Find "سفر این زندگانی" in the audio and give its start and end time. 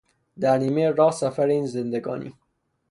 1.11-2.33